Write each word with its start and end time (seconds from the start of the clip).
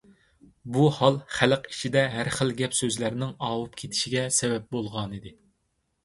بۇ 0.75 0.83
ھال 0.93 1.17
خەلق 1.33 1.67
ئىچىدە 1.73 2.01
ھەر 2.13 2.29
خىل 2.37 2.53
گەپ-سۆزلەرنىڭ 2.61 3.33
ئاۋۇپ 3.49 3.77
كېتىشىگە 3.83 4.23
سەۋەب 4.39 4.65
بولغانىدى. 4.77 5.35